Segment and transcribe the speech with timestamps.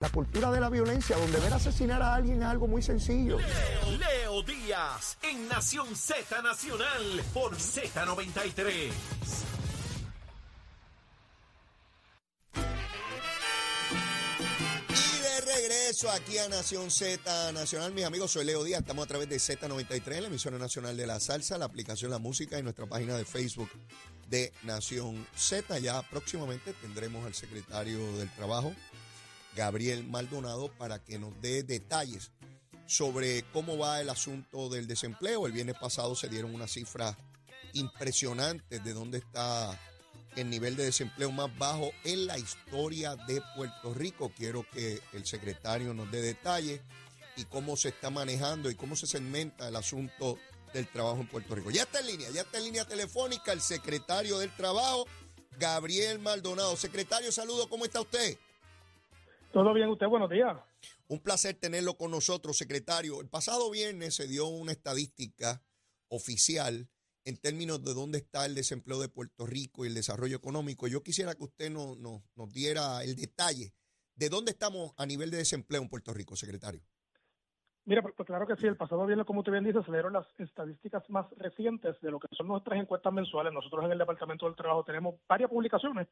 [0.00, 3.36] La cultura de la violencia, donde ver asesinar a alguien es algo muy sencillo.
[3.36, 8.92] Leo, Leo Díaz, en Nación Z Nacional, por Z93.
[14.88, 19.08] Y de regreso aquí a Nación Z Nacional, mis amigos, soy Leo Díaz, estamos a
[19.08, 22.86] través de Z93, la emisora nacional de la salsa, la aplicación La Música y nuestra
[22.86, 23.68] página de Facebook
[24.30, 25.78] de Nación Z.
[25.80, 28.72] Ya próximamente tendremos al secretario del Trabajo,
[29.56, 32.30] Gabriel Maldonado, para que nos dé detalles
[32.86, 35.46] sobre cómo va el asunto del desempleo.
[35.46, 37.16] El viernes pasado se dieron unas cifras
[37.72, 39.78] impresionantes de dónde está
[40.36, 44.32] el nivel de desempleo más bajo en la historia de Puerto Rico.
[44.36, 46.80] Quiero que el secretario nos dé detalles
[47.36, 50.38] y cómo se está manejando y cómo se segmenta el asunto
[50.72, 51.70] del trabajo en Puerto Rico.
[51.70, 55.06] Ya está en línea, ya está en línea telefónica el secretario del Trabajo,
[55.58, 56.76] Gabriel Maldonado.
[56.76, 58.38] Secretario, saludo, ¿cómo está usted?
[59.52, 60.56] Todo bien, usted, buenos días.
[61.08, 63.20] Un placer tenerlo con nosotros, secretario.
[63.20, 65.62] El pasado viernes se dio una estadística
[66.08, 66.88] oficial
[67.24, 70.86] en términos de dónde está el desempleo de Puerto Rico y el desarrollo económico.
[70.86, 73.74] Yo quisiera que usted no- no- nos diera el detalle
[74.14, 76.82] de dónde estamos a nivel de desempleo en Puerto Rico, secretario.
[77.90, 80.12] Mira, pues, pues claro que sí, el pasado viernes, como usted bien dice, se dieron
[80.12, 83.52] las estadísticas más recientes de lo que son nuestras encuestas mensuales.
[83.52, 86.06] Nosotros en el Departamento del Trabajo tenemos varias publicaciones,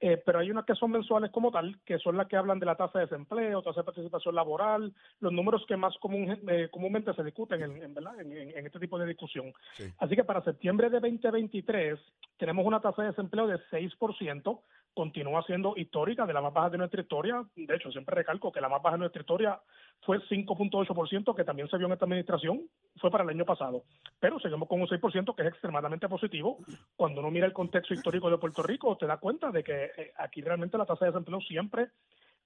[0.00, 2.66] eh, pero hay unas que son mensuales como tal, que son las que hablan de
[2.66, 7.14] la tasa de desempleo, tasa de participación laboral, los números que más común- eh, comúnmente
[7.14, 8.20] se discuten en, en, ¿verdad?
[8.20, 9.52] En, en- en este tipo de discusión.
[9.76, 9.84] Sí.
[10.00, 12.00] Así que para septiembre de 2023
[12.38, 16.78] tenemos una tasa de desempleo de 6%, continúa siendo histórica, de la más baja de
[16.78, 17.44] nuestra historia.
[17.54, 19.60] De hecho, siempre recalco que la más baja de nuestra historia
[20.00, 22.62] fue 5.8%, que también se vio en esta administración,
[22.96, 23.84] fue para el año pasado.
[24.18, 26.58] Pero seguimos con un 6%, que es extremadamente positivo.
[26.96, 30.12] Cuando uno mira el contexto histórico de Puerto Rico, te da cuenta de que eh,
[30.16, 31.88] aquí realmente la tasa de desempleo siempre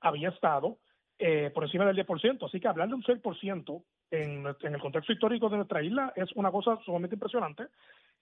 [0.01, 0.79] había estado
[1.19, 2.47] eh, por encima del 10%.
[2.47, 6.31] Así que hablar de un 6% en, en el contexto histórico de nuestra isla es
[6.35, 7.69] una cosa sumamente impresionante.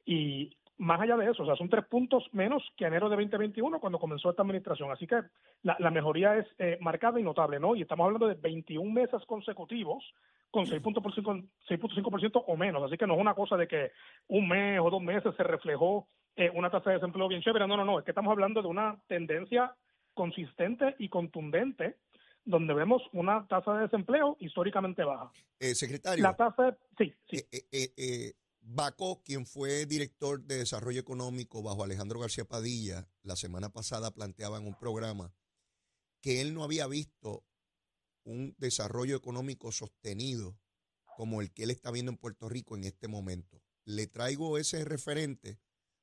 [0.04, 3.78] Y más allá de eso, o sea, son tres puntos menos que enero de 2021
[3.78, 4.90] cuando comenzó esta administración.
[4.90, 5.22] Así que
[5.62, 7.76] la, la mejoría es eh, marcada y notable, ¿no?
[7.76, 10.02] Y estamos hablando de 21 meses consecutivos
[10.52, 12.82] con 6.5% 6.5% o menos.
[12.84, 13.90] Así que no es una cosa de que
[14.28, 17.66] un mes o dos meses se reflejó eh, una tasa de desempleo bien chévere.
[17.66, 17.98] No, no, no.
[17.98, 19.74] Es que estamos hablando de una tendencia
[20.14, 21.96] consistente y contundente
[22.44, 25.32] donde vemos una tasa de desempleo históricamente baja.
[25.58, 27.36] Eh, secretario, La tasa, de- sí, sí.
[27.52, 33.36] eh, eh, eh, Baco, quien fue director de Desarrollo Económico bajo Alejandro García Padilla, la
[33.36, 35.32] semana pasada planteaba en un programa
[36.20, 37.42] que él no había visto
[38.24, 40.56] un desarrollo económico sostenido
[41.16, 43.62] como el que él está viendo en Puerto Rico en este momento.
[43.84, 45.58] Le traigo ese referente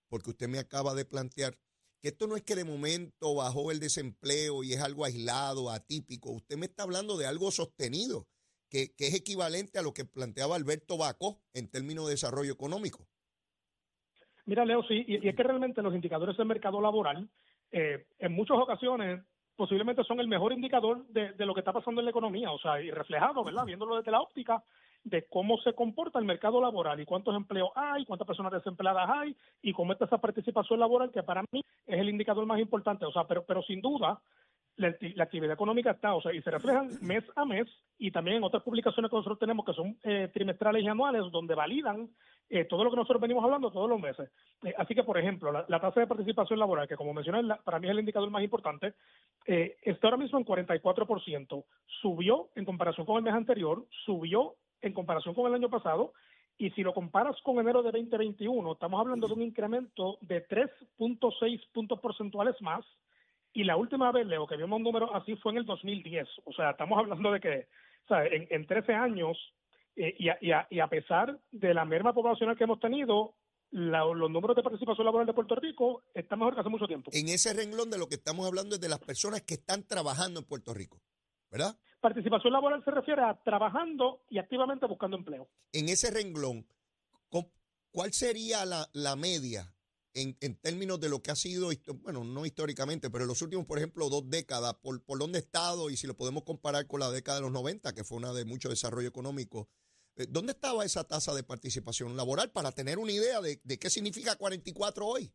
[0.08, 1.58] porque usted me acaba de plantear
[2.02, 6.32] que esto no es que de momento bajó el desempleo y es algo aislado, atípico.
[6.32, 8.28] Usted me está hablando de algo sostenido,
[8.70, 13.08] que, que es equivalente a lo que planteaba Alberto Bacó en términos de desarrollo económico.
[14.46, 17.30] Mira, Leo, sí, y, es que realmente los indicadores del mercado laboral,
[17.72, 19.22] eh, en muchas ocasiones,
[19.60, 22.58] posiblemente son el mejor indicador de, de lo que está pasando en la economía, o
[22.60, 23.66] sea, y reflejado, ¿verdad?
[23.66, 24.64] Viéndolo desde la óptica
[25.04, 29.36] de cómo se comporta el mercado laboral y cuántos empleos hay, cuántas personas desempleadas hay
[29.62, 33.12] y cómo está esa participación laboral, que para mí es el indicador más importante, o
[33.12, 34.22] sea, pero, pero sin duda,
[34.80, 37.68] la, acti- la actividad económica está, o sea, y se reflejan mes a mes
[37.98, 41.54] y también en otras publicaciones que nosotros tenemos que son eh, trimestrales y anuales donde
[41.56, 42.10] validan
[42.50, 44.32] eh, todo lo que nosotros venimos hablando todos los meses.
[44.64, 47.86] Eh, así que, por ejemplo, la, tasa de participación laboral, que como mencioné, para mí
[47.88, 48.94] es el indicador más importante,
[49.46, 51.64] eh, está ahora mismo en 44%.
[52.02, 56.14] Subió en comparación con el mes anterior, subió en comparación con el año pasado,
[56.58, 61.62] y si lo comparas con enero de 2021, estamos hablando de un incremento de 3.6
[61.72, 62.84] puntos porcentuales más,
[63.54, 66.28] y la última vez, Leo, que vimos un número así fue en el 2010.
[66.46, 67.68] O sea, estamos hablando de que
[68.08, 69.38] sea, en, en 13 años,
[69.96, 73.36] eh, y, a, y, a, y a pesar de la merma poblacional que hemos tenido,
[73.72, 77.12] la- los números de participación laboral de Puerto Rico están mejor que hace mucho tiempo.
[77.14, 80.40] En ese renglón de lo que estamos hablando es de las personas que están trabajando
[80.40, 81.02] en Puerto Rico,
[81.52, 81.76] ¿verdad?
[82.00, 85.50] Participación laboral se refiere a trabajando y activamente buscando empleo.
[85.74, 86.66] En ese renglón,
[87.30, 87.52] ¿cu-
[87.92, 89.72] ¿cuál sería la, la media
[90.22, 91.70] en, en términos de lo que ha sido,
[92.02, 95.42] bueno, no históricamente, pero en los últimos, por ejemplo, dos décadas, por, por dónde ha
[95.42, 98.34] estado y si lo podemos comparar con la década de los 90, que fue una
[98.34, 99.70] de mucho desarrollo económico,
[100.16, 103.90] eh, ¿dónde estaba esa tasa de participación laboral para tener una idea de, de qué
[103.90, 105.32] significa 44 hoy?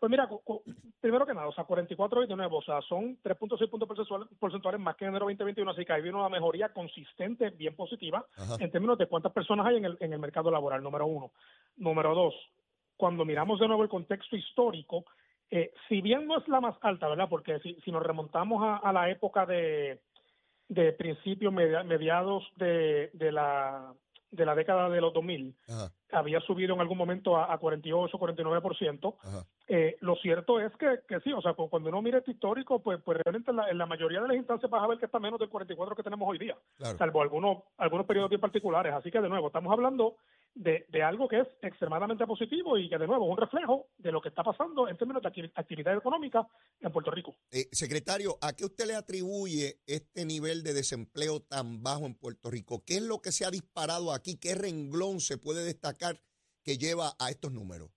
[0.00, 0.28] Pues mira,
[1.00, 4.28] primero que nada, o sea, 44 y de nuevo, o sea, son 3.6 puntos porcentual-
[4.36, 8.26] porcentuales más que en enero 2021, así que ahí vino una mejoría consistente, bien positiva,
[8.36, 8.56] Ajá.
[8.58, 11.30] en términos de cuántas personas hay en el, en el mercado laboral, número uno.
[11.76, 12.34] Número dos,
[13.02, 15.04] cuando miramos de nuevo el contexto histórico,
[15.50, 17.26] eh, si bien no es la más alta, ¿verdad?
[17.28, 20.00] Porque si, si nos remontamos a, a la época de,
[20.68, 23.92] de principios, media- mediados de, de, la,
[24.30, 28.16] de la década de los 2000, Ajá, había subido en algún momento a, a 48,
[28.16, 29.16] 49%.
[29.20, 29.44] ajá.
[29.66, 32.80] Eh, lo cierto es que, que sí, o sea, cu- cuando uno mira este histórico,
[32.80, 35.06] pues, pues realmente en la, en la mayoría de las instancias vas a ver que
[35.06, 36.98] está menos del 44 que tenemos hoy día, Claro.
[36.98, 38.92] salvo algunos, algunos periodos bien particulares.
[38.94, 40.14] Así que, de nuevo, estamos hablando
[40.54, 44.12] de, de algo que es extremadamente positivo y que, de nuevo, es un reflejo de
[44.12, 46.46] lo que está pasando en términos de acti- actividad económica
[46.80, 47.36] en Puerto Rico.
[47.50, 52.50] Eh, secretario, ¿a qué usted le atribuye este nivel de desempleo tan bajo en Puerto
[52.50, 52.84] Rico?
[52.84, 54.36] ¿Qué es lo que se ha disparado aquí?
[54.38, 56.20] ¿Qué renglón se puede destacar
[56.62, 57.90] que lleva a estos números?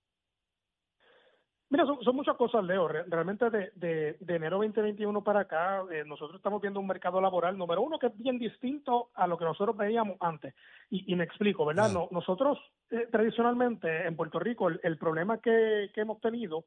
[1.75, 2.87] Mira, son, son muchas cosas, Leo.
[2.87, 7.19] Re- Realmente de, de, de enero 2021 para acá, eh, nosotros estamos viendo un mercado
[7.19, 10.55] laboral, número uno, que es bien distinto a lo que nosotros veíamos antes.
[10.89, 11.89] Y, y me explico, ¿verdad?
[11.93, 12.57] No, nosotros,
[12.91, 16.63] eh, tradicionalmente, en Puerto Rico, el, el problema que, que hemos tenido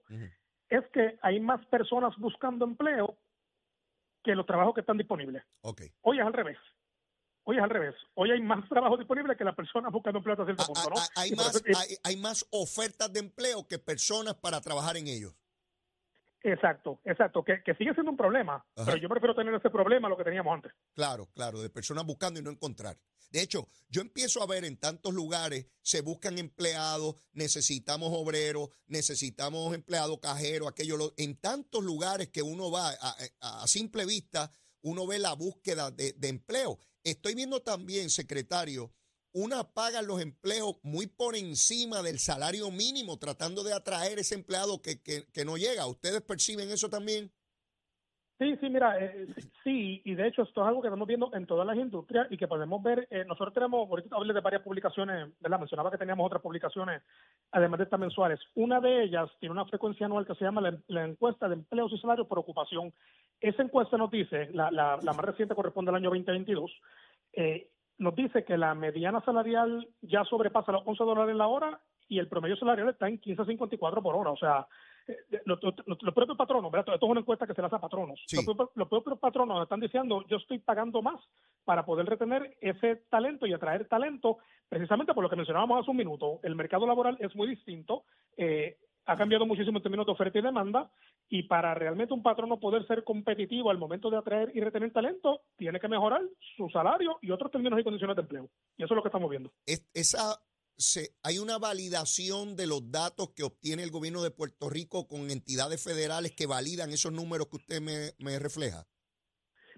[0.69, 3.17] es que hay más personas buscando empleo
[4.23, 5.43] que los trabajos que están disponibles.
[5.63, 5.81] Ok.
[6.03, 6.59] Hoy es al revés.
[7.51, 7.95] Hoy es al revés.
[8.13, 10.91] Hoy hay más trabajos disponibles que las personas buscando empleo hasta cierto A- punto, a-
[10.91, 11.01] ¿no?
[11.01, 15.07] a- hay, más, eso- hay, hay más ofertas de empleo que personas para trabajar en
[15.09, 15.35] ellos.
[16.43, 18.85] Exacto, exacto, que, que sigue siendo un problema, Ajá.
[18.85, 20.73] pero yo prefiero tener ese problema a lo que teníamos antes.
[20.93, 22.99] Claro, claro, de personas buscando y no encontrar.
[23.31, 29.75] De hecho, yo empiezo a ver en tantos lugares, se buscan empleados, necesitamos obreros, necesitamos
[29.75, 34.51] empleados cajeros, aquello, lo- en tantos lugares que uno va a, a- a simple vista,
[34.83, 36.79] uno ve la búsqueda de, de empleo.
[37.11, 38.91] Estoy viendo también, secretario,
[39.33, 44.83] una paga los empleos muy por encima del salario mínimo, tratando de atraer ese empleado
[44.83, 45.87] que, que, que no llega.
[45.87, 47.33] ¿Ustedes perciben eso también?
[48.39, 49.27] Sí, sí, mira, eh,
[49.65, 52.37] sí, y de hecho esto es algo que estamos viendo en todas las industrias y
[52.37, 55.59] que podemos ver, eh, nosotros tenemos, ahorita hablé de varias publicaciones, ¿verdad?
[55.59, 57.03] Mencionaba que teníamos otras publicaciones,
[57.51, 58.39] además de estas mensuales.
[58.55, 61.93] Una de ellas tiene una frecuencia anual que se llama la, la encuesta de empleos
[61.93, 62.95] y salarios por ocupación.
[63.41, 66.71] Esa encuesta nos dice, la, la, la más reciente corresponde al año 2022,
[67.35, 67.69] eh,
[67.99, 72.29] nos dice que la mediana salarial ya sobrepasa los 11 dólares la hora y el
[72.29, 74.31] promedio salarial está en 15.54 por hora.
[74.31, 74.67] O sea,
[75.07, 76.95] eh, los, los- los propios patronos, ¿verdad?
[76.95, 78.21] Esto es una encuesta que se le hace a patronos.
[78.27, 78.37] Sí.
[78.37, 81.21] Los, propios, los propios patronos están diciendo, yo estoy pagando más
[81.65, 84.39] para poder retener ese talento y atraer talento,
[84.69, 86.41] precisamente por lo que mencionábamos hace un minuto.
[86.43, 88.05] El mercado laboral es muy distinto,
[88.37, 88.79] eh,
[89.09, 90.91] ha cambiado muchísimo en términos de oferta y demanda,
[91.31, 95.41] y para realmente un patrono poder ser competitivo al momento de atraer y retener talento,
[95.57, 96.21] tiene que mejorar
[96.57, 98.51] su salario y otros términos y condiciones de empleo.
[98.77, 99.51] Y eso es lo que estamos viendo.
[99.67, 100.39] es- esa
[101.25, 105.83] hay una validación de los datos que obtiene el gobierno de Puerto Rico con entidades
[105.83, 108.87] federales que validan esos números que usted me refleja.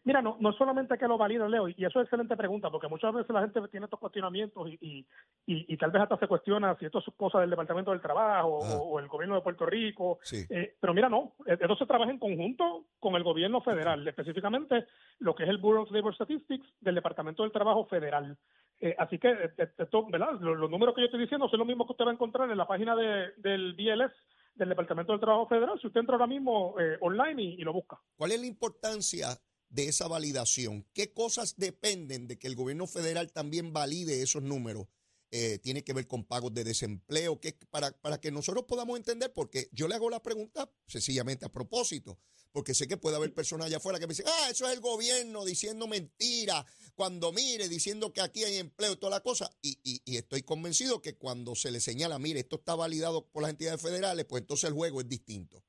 [0.05, 3.12] Mira, no, no solamente que lo valida, Leo, y eso es excelente pregunta, porque muchas
[3.14, 4.99] veces la gente tiene estos cuestionamientos y, y,
[5.47, 8.64] y, y tal vez hasta se cuestiona si esto es cosa del Departamento del Trabajo
[8.64, 8.76] Ajá.
[8.76, 10.19] o, o el gobierno de Puerto Rico.
[10.23, 10.44] Sí.
[10.49, 14.87] Eh, pero mira, no, eh, esto se trabaja en conjunto con el gobierno federal, específicamente
[15.19, 18.37] lo que es el Bureau of Labor Statistics del Departamento del Trabajo Federal.
[18.81, 20.32] Eh, así que eh, eh, esto, ¿verdad?
[20.41, 22.50] Los, los números que yo estoy diciendo son los mismos que usted va a encontrar
[22.50, 24.12] en la página de, del BLS,
[24.55, 25.79] del Departamento del Trabajo Federal.
[25.81, 27.99] Si usted entra ahora mismo eh, online y, y lo busca.
[28.17, 29.26] ¿Cuál es la importancia
[29.70, 30.87] de esa validación?
[30.93, 34.87] ¿Qué cosas dependen de que el gobierno federal también valide esos números?
[35.32, 37.40] Eh, tiene que ver con pagos de desempleo,
[37.70, 42.19] para, para que nosotros podamos entender, porque yo le hago la pregunta sencillamente a propósito,
[42.50, 44.81] porque sé que puede haber personas allá afuera que me dicen, ah, eso es el
[44.81, 46.64] gobierno diciendo mentiras,
[46.96, 50.43] cuando mire, diciendo que aquí hay empleo y toda la cosa, y, y, y estoy
[50.43, 54.41] convencido que cuando se le señala, mire, esto está validado por las entidades federales, pues
[54.41, 55.62] entonces el juego es distinto.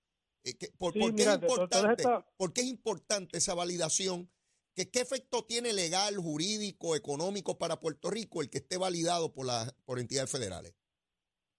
[0.43, 2.01] Eh, que- ¿Por, Sí, por qué mira, es de to- todas importante?
[2.03, 4.31] estas- ¿Por qué es importante esa validación?
[4.73, 9.45] ¿Qué, ¿Qué efecto tiene legal, jurídico, económico para Puerto Rico el que esté validado por,
[9.45, 10.73] la, por entidades federales?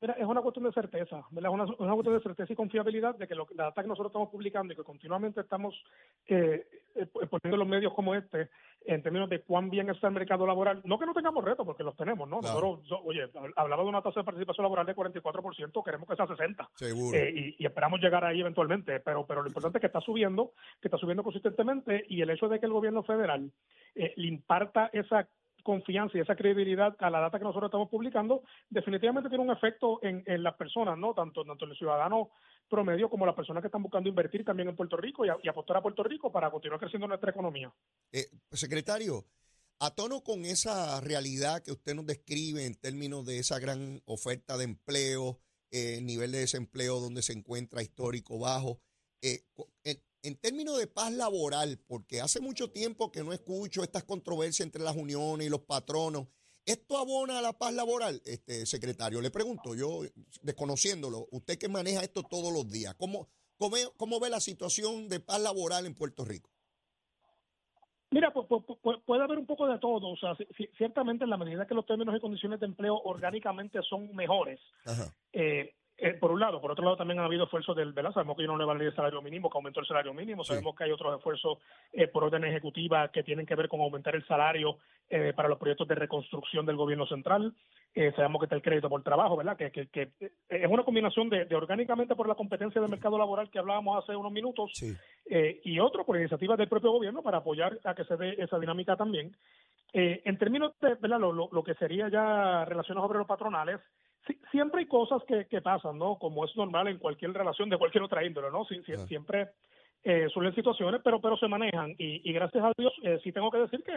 [0.02, 1.50] Mira, es una cuestión de certeza, ¿verdad?
[1.52, 3.88] Es una, es una cuestión de certeza y confiabilidad de que lo, la data que
[3.88, 5.80] nosotros estamos publicando y que continuamente estamos
[6.26, 6.66] eh,
[6.96, 8.50] eh, poniendo en los medios como este,
[8.84, 11.84] en términos de cuán bien está el mercado laboral, no que no tengamos retos, porque
[11.84, 12.40] los tenemos, ¿no?
[12.40, 12.54] Claro.
[12.60, 16.26] Nosotros, yo- oye, hablaba de una tasa de participación laboral de 44%, queremos que sea
[16.26, 16.68] 60%.
[16.74, 17.16] Seguro.
[17.16, 20.50] Eh, y, y esperamos llegar ahí eventualmente, pero, pero lo importante es que está subiendo,
[20.80, 23.52] que está subiendo consistentemente y el hecho de que el gobierno federal
[23.94, 25.28] eh, le imparta esa
[25.62, 29.98] confianza y esa credibilidad a la data que nosotros estamos publicando, definitivamente tiene un efecto
[30.02, 31.14] en, en las personas, ¿no?
[31.14, 32.30] Tanto, tanto en el ciudadano
[32.68, 35.82] promedio como las personas que están buscando invertir también en Puerto Rico y, apostar a
[35.82, 37.72] Puerto Rico para continuar creciendo nuestra economía.
[38.12, 39.24] Eh, secretario,
[39.78, 44.56] a tono con esa realidad que usted nos describe en términos de esa gran oferta
[44.56, 45.38] de empleo,
[45.70, 48.80] eh, nivel de desempleo donde se encuentra histórico bajo,
[49.22, 49.68] eh, co-
[50.22, 54.82] en, términos de paz laboral, porque hace mucho tiempo que no escucho estas controversias entre
[54.82, 56.28] las uniones y los patronos,
[56.64, 59.20] ¿esto abona a la paz laboral, este secretario?
[59.20, 60.02] Le pregunto, yo
[60.42, 65.20] desconociéndolo, usted que maneja esto todos los días, ¿cómo, ¿Cómo, cómo ve la situación de
[65.20, 66.50] paz laboral en Puerto Rico?
[68.10, 70.08] Mira, puede haber un poco de todo.
[70.08, 70.36] O sea,
[70.76, 74.60] ciertamente en la medida que los términos y condiciones de empleo orgánicamente son mejores,
[75.32, 75.74] eh,
[76.04, 78.12] eh, por un lado, por otro lado también ha habido esfuerzos del, ¿verdad?
[78.12, 80.74] Sabemos que hay una nueva ley de salario mínimo que aumentó el salario mínimo, sabemos
[80.74, 81.58] que hay otros esfuerzos
[81.92, 84.78] eh, por orden ejecutiva que tienen que ver con aumentar el salario
[85.08, 87.54] eh, para los proyectos de reconstrucción del gobierno central,
[88.16, 89.56] sabemos que está el crédito por trabajo, ¿verdad?
[89.56, 90.10] Que, que,
[90.48, 94.32] es una combinación de, orgánicamente por la competencia del mercado laboral que hablábamos hace unos
[94.32, 94.72] minutos
[95.26, 98.96] y otro por iniciativas del propio gobierno para apoyar a que se dé esa dinámica
[98.96, 99.36] también.
[99.92, 101.20] en términos de ¿verdad?
[101.20, 103.78] Lo, lo, que sería ya relaciones obreros patronales,
[104.50, 106.16] siempre hay cosas que, que, pasan, ¿no?
[106.18, 108.64] Como es normal en cualquier relación de cualquier otra índole, ¿no?
[109.06, 109.48] Siempre
[110.04, 113.50] eh, suelen situaciones, pero pero se manejan y, y gracias a Dios eh, sí tengo
[113.50, 113.96] que decir que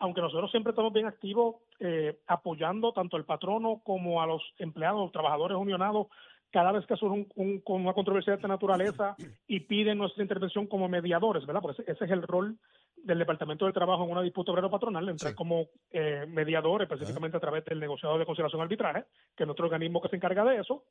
[0.00, 5.00] aunque nosotros siempre estamos bien activos eh, apoyando tanto al patrono como a los empleados,
[5.00, 6.08] los trabajadores unionados,
[6.50, 9.14] cada vez que surge un, con una controversia de esta naturaleza
[9.46, 11.60] y piden nuestra intervención como mediadores, ¿verdad?
[11.62, 12.56] Porque ese es el rol
[13.04, 17.40] del Departamento del Trabajo en una disputa obrero patronal, entrar como eh, mediador, específicamente a
[17.40, 19.04] través del negociado de conciliación arbitraje,
[19.36, 20.84] que es nuestro organismo que se encarga de eso.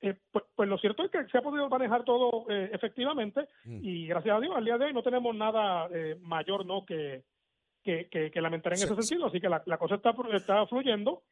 [0.00, 3.78] Eh, pues, pues, lo cierto es que se ha podido manejar todo eh, efectivamente mm.
[3.82, 7.22] y gracias a Dios al día de hoy no tenemos nada eh, mayor no que,
[7.82, 11.22] que, que, lamentar en ese sentido, así que la, la cosa está, está fluyendo.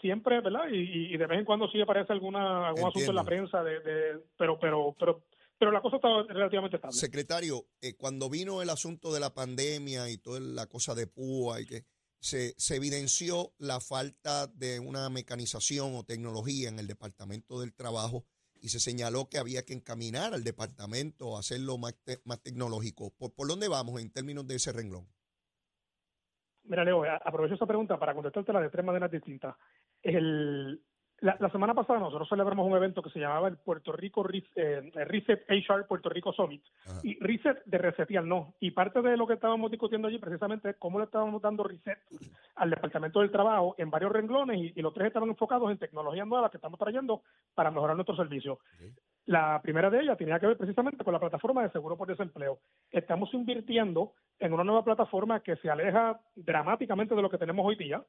[0.00, 0.68] siempre, ¿verdad?
[0.70, 3.80] Y, y, de vez en cuando sí aparece alguna algún asunto en la prensa de,
[3.80, 5.22] de pero pero pero
[5.60, 6.96] pero la cosa está relativamente estable.
[6.96, 11.60] Secretario, eh, cuando vino el asunto de la pandemia y toda la cosa de púa
[11.60, 11.84] y que
[12.18, 18.24] se, se, evidenció la falta de una mecanización o tecnología en el Departamento del Trabajo
[18.54, 23.10] y se señaló que había que encaminar al departamento a hacerlo más, más tecnológico.
[23.18, 25.08] ¿Por, ¿Por dónde vamos en términos de ese renglón?
[26.64, 29.56] Mira, Leo, aprovecho esa pregunta para contestártela de tres maneras distintas.
[30.02, 30.82] El,
[31.20, 35.44] la, semana pasada nosotros celebramos un evento que se llamaba el Puerto Rico eh, Reset
[35.48, 36.62] HR Puerto Rico Summit.
[37.02, 38.54] Y reset de resetear, no.
[38.58, 41.98] Y parte de lo que estábamos discutiendo allí precisamente es cómo le estábamos dando reset
[42.56, 46.50] al Departamento del Trabajo en varios renglones y, los tres estaban enfocados en tecnologías nuevas
[46.50, 47.22] que estamos trayendo
[47.54, 48.58] para mejorar nuestro servicio.
[49.26, 52.60] La primera de ellas tenía que ver precisamente con la plataforma de seguro por desempleo.
[52.90, 57.76] Estamos invirtiendo en una nueva plataforma que se aleja dramáticamente de lo que tenemos hoy
[57.76, 58.02] día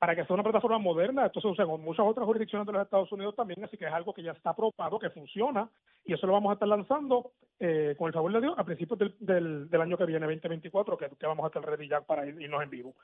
[0.00, 1.26] para que sea una plataforma moderna.
[1.26, 3.92] Esto se usa en muchas otras jurisdicciones de los Estados Unidos también, así que es
[3.92, 5.68] algo que ya está probado, que funciona,
[6.06, 8.98] y eso lo vamos a estar lanzando eh, con el favor de Dios a principios
[9.18, 12.62] del, del, año que viene, 2024, que, que, vamos a estar ready ya para irnos
[12.62, 12.94] en vivo.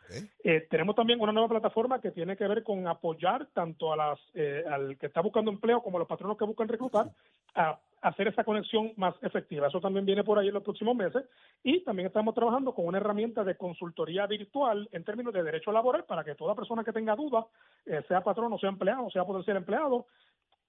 [0.43, 4.19] Eh, tenemos también una nueva plataforma que tiene que ver con apoyar tanto a las
[4.33, 7.11] eh, al que está buscando empleo como a los patronos que buscan reclutar
[7.55, 9.69] a hacer esa conexión más efectiva.
[9.69, 11.25] Eso también viene por ahí en los próximos meses.
[11.63, 16.05] Y también estamos trabajando con una herramienta de consultoría virtual en términos de derecho laboral
[16.05, 17.47] para que toda persona que tenga dudas,
[17.87, 20.07] eh, sea patrón o sea empleado, sea potencial empleado,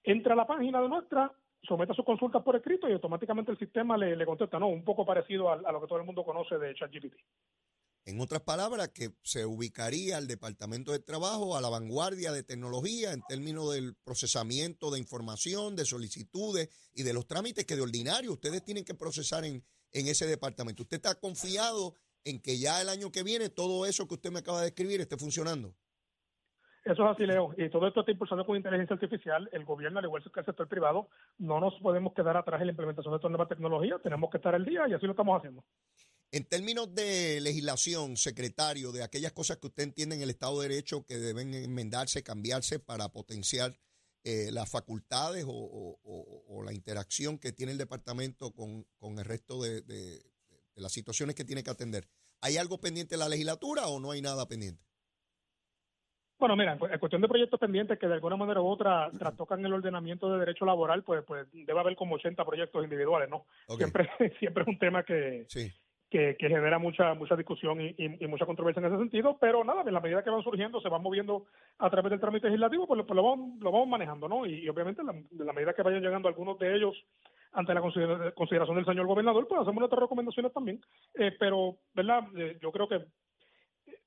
[0.04, 1.30] entre a la página de nuestra,
[1.62, 4.68] someta sus consultas por escrito y automáticamente el sistema le, contesta, ¿no?
[4.68, 7.14] Un poco parecido a, a lo que todo el mundo conoce de ChatGPT.
[8.08, 13.12] En otras palabras, que se ubicaría el Departamento de Trabajo a la vanguardia de tecnología
[13.12, 18.32] en términos del procesamiento de información, de solicitudes y de los trámites que de ordinario
[18.32, 19.62] ustedes tienen que procesar en,
[19.92, 20.84] en ese departamento.
[20.84, 21.92] ¿Usted está confiado
[22.24, 25.02] en que ya el año que viene todo eso que usted me acaba de escribir
[25.02, 25.74] esté funcionando?
[26.86, 27.52] Eso es así, Leo.
[27.58, 29.50] Y todo esto está impulsado con inteligencia artificial.
[29.52, 32.72] El gobierno, al igual que el sector privado, no nos podemos quedar atrás en la
[32.72, 33.98] implementación de esta nueva tecnología.
[34.02, 35.62] Tenemos que estar al día y así lo estamos haciendo.
[36.30, 40.68] En términos de legislación, secretario, de aquellas cosas que usted entiende en el Estado de
[40.68, 43.78] Derecho que deben enmendarse, cambiarse para potenciar
[44.24, 50.20] eh, las facultades o, la interacción que tiene el departamento con, el resto de,
[50.74, 52.04] las situaciones que tiene que atender.
[52.42, 54.84] ¿Hay algo pendiente en la legislatura o no hay nada pendiente?
[56.38, 59.72] Bueno, mira, en cuestión de proyectos pendientes que de alguna manera u otra trastocan el
[59.72, 63.46] ordenamiento de derecho laboral, pues, pues debe haber como 80 proyectos individuales, ¿no?
[63.76, 64.08] Siempre,
[64.38, 65.72] siempre es un tema que, sí
[66.10, 70.00] que, genera mucha mucha discusión y, mucha controversia en ese sentido, pero nada, en la
[70.00, 71.44] medida que van surgiendo, se van moviendo
[71.78, 74.46] a través del trámite legislativo, pues, pues lo, vamos, lo vamos manejando, ¿no?
[74.46, 76.96] Y, obviamente, en la, medida que vayan llegando algunos de ellos
[77.52, 80.80] ante la consideración del señor gobernador, pues hacemos nuestras recomendaciones también,
[81.14, 82.24] eh, pero, ¿verdad?
[82.36, 83.04] Eh, yo creo que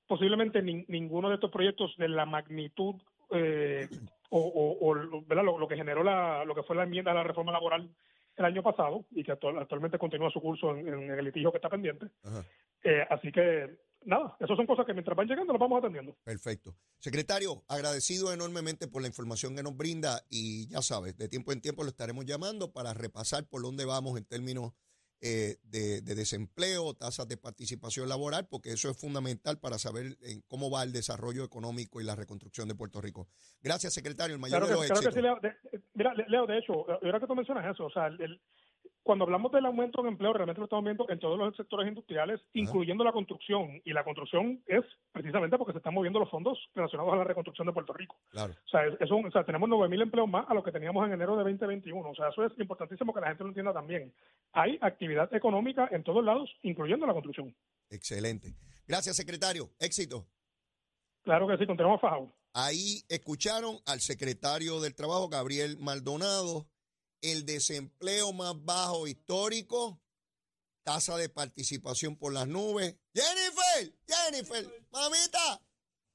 [0.08, 2.96] posiblemente ninguno de estos proyectos de la magnitud
[3.32, 3.88] eh,
[4.30, 5.44] o, o, ¿verdad?
[5.44, 7.90] Lo, lo, que generó la, lo que fue la enmienda a la reforma laboral
[8.38, 12.08] el año pasado y que actualmente continúa su curso en, el litigio que está pendiente.
[12.84, 16.16] Eh, así que nada, esas son cosas que mientras van llegando las vamos atendiendo.
[16.24, 16.76] Perfecto.
[16.98, 21.62] Secretario, agradecido enormemente por la información que nos brinda y ya sabes, de tiempo en
[21.62, 24.74] tiempo lo estaremos llamando para repasar por dónde vamos en términos
[25.24, 30.72] eh, de, desempleo, tasas de participación laboral, porque eso es fundamental para saber en cómo
[30.72, 33.28] va el desarrollo económico y la reconstrucción de Puerto Rico.
[33.62, 34.34] Gracias, secretario.
[34.34, 35.14] El mayor de los éxitos.
[36.02, 38.40] Mira, Leo, de hecho, ahora que tú mencionas eso, o sea, el,
[39.04, 42.42] cuando hablamos del aumento en empleo, realmente lo estamos viendo en todos los sectores industriales,
[42.54, 43.82] incluyendo la construcción.
[43.84, 47.68] Y la construcción es precisamente porque se están moviendo los fondos relacionados a la reconstrucción
[47.68, 48.16] de Puerto Rico.
[48.30, 48.54] Claro.
[48.54, 51.36] O sea, eso, o sea tenemos 9.000 empleos más a lo que teníamos en enero
[51.36, 52.10] de 2021.
[52.10, 54.12] O sea, eso es importantísimo que la gente lo entienda también.
[54.54, 57.56] Hay actividad económica en todos lados, incluyendo la construcción.
[57.90, 58.56] Excelente.
[58.88, 59.70] Gracias, secretario.
[59.80, 60.26] Éxito.
[61.24, 62.30] Claro que sí, continuamos fajados.
[62.54, 66.68] Ahí escucharon al secretario del Trabajo, Gabriel Maldonado
[67.22, 70.02] el desempleo más bajo histórico,
[70.84, 72.96] tasa de participación por las nubes.
[73.14, 75.62] Jennifer, Jennifer, mamita,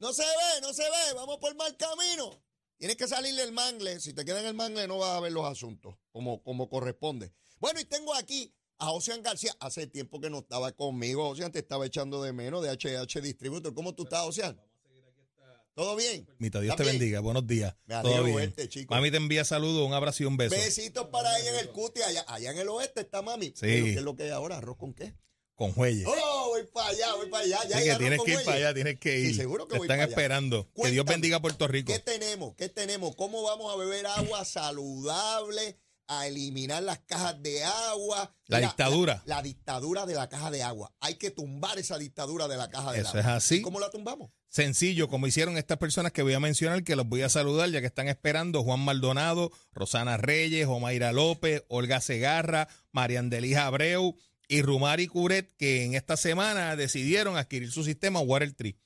[0.01, 2.43] no se ve, no se ve, vamos por mal camino.
[2.77, 5.33] Tienes que salirle el mangle, si te queda en el mangle no vas a ver
[5.33, 7.33] los asuntos como, como corresponde.
[7.59, 11.61] Bueno, y tengo aquí a José García, hace tiempo que no estaba conmigo, José te
[11.61, 13.73] estaba echando de menos de HH Distributor.
[13.73, 14.55] ¿Cómo tú estás, José?
[15.77, 16.27] ¿Todo bien?
[16.39, 17.21] Mita, Dios te bendiga.
[17.21, 17.77] Buenos días.
[17.87, 18.55] Todo bien.
[18.89, 20.57] Mami te envía saludos, un abrazo y un beso.
[20.57, 22.01] Besitos para ella en el cuti.
[22.01, 23.49] Allá, allá en el oeste está mami.
[23.49, 23.67] Sí.
[23.67, 24.57] ¿Qué es lo que hay ahora?
[24.57, 25.13] ¿Arroz con qué?
[25.55, 26.07] Con jueyes.
[26.09, 27.59] Oh, voy para allá, voy para allá.
[27.69, 29.29] Ya sí, que tienes que ir para allá, tienes que ir.
[29.29, 30.67] Sí, seguro que te voy están esperando.
[30.75, 31.93] que Dios bendiga a Puerto Rico.
[31.93, 32.55] ¿Qué tenemos?
[32.57, 33.15] ¿Qué tenemos?
[33.15, 35.79] ¿Cómo vamos a beber agua saludable?
[36.09, 38.35] A eliminar las cajas de agua.
[38.47, 39.23] La dictadura.
[39.27, 40.93] La, dictadura de la caja de agua.
[41.01, 43.11] Hay que tumbar esa dictadura de la caja de agua.
[43.11, 43.63] Eso es así.
[43.63, 44.31] ¿Cómo la tumbamos?
[44.49, 47.81] Sencillo, como hicieron estas personas que voy a mencionar, que los voy a saludar ya
[47.81, 54.17] que están esperando, Juan Maldonado, Rosana Reyes, Omaira López, Olga Segarra, Marian Delija Abreu
[54.49, 58.79] y Rumari Curet, que en esta semana decidieron adquirir su sistema Water Tree.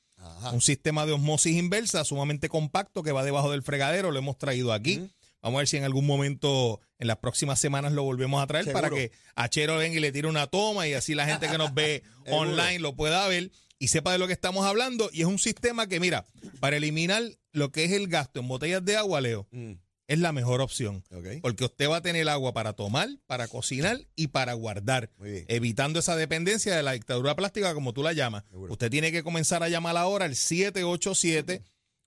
[0.53, 4.73] Un sistema de osmosis inversa sumamente compacto que va debajo del fregadero, lo hemos traído
[4.73, 5.11] aquí.
[5.43, 8.71] Vamos a ver si en algún momento, en las próximas semanas, lo volvemos a traer
[8.73, 11.75] para que Achero venga y le tire una toma y así la gente que nos
[11.75, 15.09] ve online lo pueda ver y sepa de lo que estamos hablando.
[15.12, 16.26] Y es un sistema que, mira,
[16.61, 19.73] para eliminar lo que es el gasto en botellas de agua, Leo, mm.
[20.09, 21.02] es la mejor opción.
[21.40, 25.11] Porque usted va a tener agua para tomar, para cocinar y para guardar,
[25.49, 28.45] evitando esa dependencia de la dictadura plástica, como tú la llamas.
[28.52, 31.62] Usted tiene que comenzar a llamar ahora al 787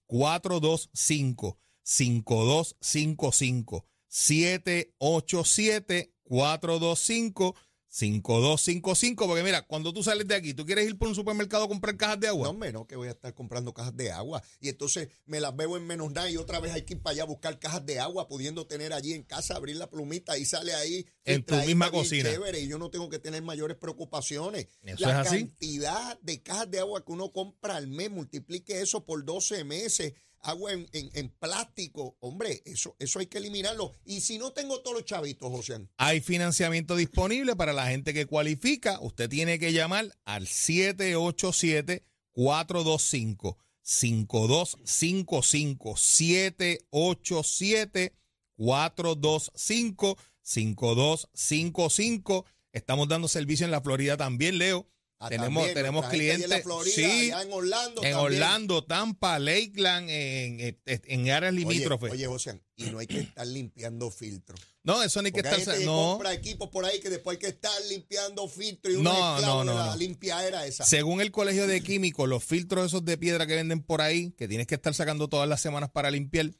[0.05, 7.55] 425 5255 787 425
[7.93, 11.67] 5255, porque mira, cuando tú sales de aquí, tú quieres ir por un supermercado a
[11.67, 12.47] comprar cajas de agua.
[12.47, 14.41] No, menos que voy a estar comprando cajas de agua.
[14.59, 17.13] Y entonces me las veo en menos nada y otra vez hay que ir para
[17.13, 20.45] allá a buscar cajas de agua, pudiendo tener allí en casa, abrir la plumita y
[20.45, 21.05] sale ahí.
[21.23, 22.31] En tu misma cocina.
[22.59, 24.69] y yo no tengo que tener mayores preocupaciones.
[24.81, 25.45] Eso la es así.
[25.45, 30.13] cantidad de cajas de agua que uno compra al mes, multiplique eso por 12 meses
[30.43, 33.93] agua en, en, plástico, hombre, eso, eso hay que eliminarlo.
[34.05, 35.87] Y si no tengo todos los chavitos, José.
[35.97, 38.99] Hay financiamiento disponible para la gente que cualifica.
[39.01, 48.13] Usted tiene que llamar al 787 425 5255 787
[48.55, 54.87] 425 5255 Estamos dando servicio en la Florida también, Leo.
[55.23, 56.51] Ah, tenemos tenemos clientes
[56.93, 58.03] sí, en Orlando.
[58.03, 62.11] En Orlando, Tampa, Lakeland, en, en, áreas limítrofes.
[62.11, 64.59] Oye, José, y no hay que estar limpiando filtros.
[64.83, 65.53] No, eso no hay que estar.
[65.53, 66.11] Hay gente no.
[66.11, 69.73] compra equipos por ahí que después hay que estar limpiando filtros y no, no, no,
[69.73, 70.83] la limpia era esa.
[70.83, 74.49] Según el Colegio de Químicos, los filtros esos de piedra que venden por ahí, que
[74.49, 76.51] tienes que estar sacando todas las semanas para limpiar,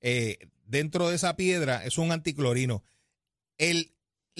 [0.00, 2.82] eh, dentro de esa piedra es un anticlorino.
[3.58, 3.92] El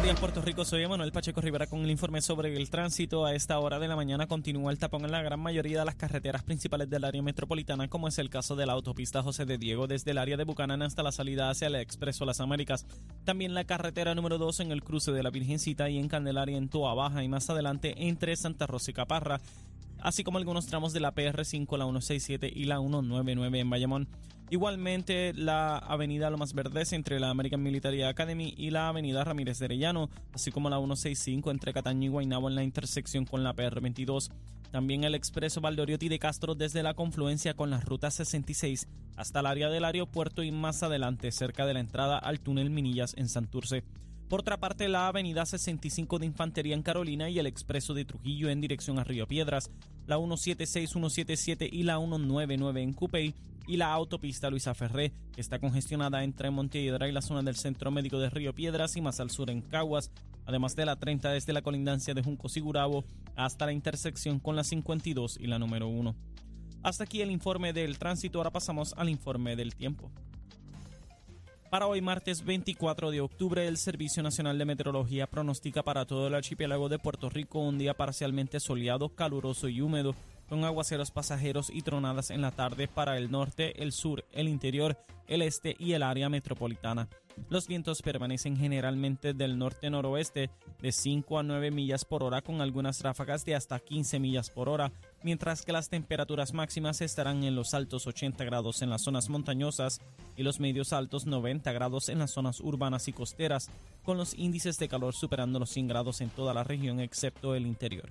[0.00, 0.64] Buenos días, Puerto Rico.
[0.64, 3.26] Soy Emanuel Pacheco Rivera con el informe sobre el tránsito.
[3.26, 5.94] A esta hora de la mañana continúa el tapón en la gran mayoría de las
[5.94, 9.86] carreteras principales del área metropolitana, como es el caso de la autopista José de Diego
[9.86, 12.86] desde el área de Bucanán hasta la salida hacia el Expreso Las Américas.
[13.26, 16.70] También la carretera número 2 en el cruce de la Virgencita y en Candelaria en
[16.70, 19.38] Toa Baja y más adelante entre Santa Rosa y Caparra
[20.02, 24.08] así como algunos tramos de la PR5, la 167 y la 199 en Bayamón.
[24.52, 29.66] Igualmente, la avenida Lomas Verdes entre la American Military Academy y la avenida Ramírez de
[29.66, 34.32] Arellano, así como la 165 entre Cataño y Guaynabo en la intersección con la PR22.
[34.72, 39.46] También el expreso Valdoriotti de Castro desde la confluencia con la ruta 66 hasta el
[39.46, 43.84] área del aeropuerto y más adelante cerca de la entrada al túnel Minillas en Santurce.
[44.28, 48.48] Por otra parte, la avenida 65 de Infantería en Carolina y el expreso de Trujillo
[48.48, 49.70] en dirección a Río Piedras,
[50.08, 53.34] la 176, 177 y la 199 en Cupey
[53.70, 57.92] y la autopista Luisa Ferré, que está congestionada entre Montehiedra y la zona del Centro
[57.92, 60.10] Médico de Río Piedras y más al sur en Caguas,
[60.44, 63.04] además de la 30 desde la colindancia de Junco Sigurabo
[63.36, 66.16] hasta la intersección con la 52 y la número 1.
[66.82, 70.10] Hasta aquí el informe del tránsito, ahora pasamos al informe del tiempo.
[71.70, 76.34] Para hoy, martes 24 de octubre, el Servicio Nacional de Meteorología pronostica para todo el
[76.34, 80.16] archipiélago de Puerto Rico un día parcialmente soleado, caluroso y húmedo,
[80.50, 84.98] con aguaceros pasajeros y tronadas en la tarde para el norte, el sur, el interior,
[85.28, 87.08] el este y el área metropolitana.
[87.48, 90.50] Los vientos permanecen generalmente del norte-noroeste
[90.82, 94.68] de 5 a 9 millas por hora con algunas ráfagas de hasta 15 millas por
[94.68, 99.28] hora, mientras que las temperaturas máximas estarán en los altos 80 grados en las zonas
[99.28, 100.00] montañosas
[100.36, 103.70] y los medios altos 90 grados en las zonas urbanas y costeras,
[104.02, 107.66] con los índices de calor superando los 100 grados en toda la región excepto el
[107.66, 108.10] interior.